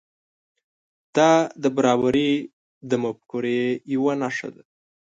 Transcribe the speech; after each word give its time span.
دا 1.15 1.31
د 1.63 1.65
برابري 1.77 2.31
د 2.89 2.91
مفکورې 3.03 3.61
یو 3.93 4.03
نښه 4.21 4.49
ده. 4.55 4.63